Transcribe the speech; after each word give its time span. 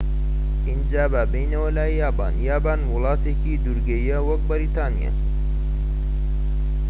ئینجا 0.67 1.03
با 1.13 1.21
بێینە 1.31 1.61
لای 1.77 1.91
یابان 2.03 2.33
یابان 2.49 2.79
وڵاتێکی 2.93 3.53
دورگەییە 3.65 4.17
وەکو 4.27 4.47
بەریتانیا 4.49 5.13